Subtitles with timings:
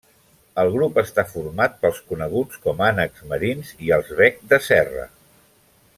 [0.61, 5.07] El grup està format pels coneguts com ànecs marins i els bec de serra.